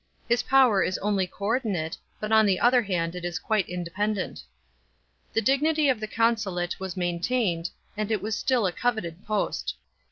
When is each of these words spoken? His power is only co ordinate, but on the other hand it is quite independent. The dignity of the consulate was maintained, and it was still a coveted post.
His 0.27 0.41
power 0.41 0.81
is 0.81 0.97
only 0.97 1.27
co 1.27 1.45
ordinate, 1.45 1.95
but 2.19 2.31
on 2.31 2.47
the 2.47 2.59
other 2.59 2.81
hand 2.81 3.13
it 3.13 3.23
is 3.23 3.37
quite 3.37 3.69
independent. 3.69 4.41
The 5.31 5.41
dignity 5.43 5.89
of 5.89 5.99
the 5.99 6.07
consulate 6.07 6.79
was 6.79 6.97
maintained, 6.97 7.69
and 7.95 8.09
it 8.09 8.19
was 8.19 8.35
still 8.35 8.65
a 8.65 8.71
coveted 8.71 9.23
post. 9.27 9.75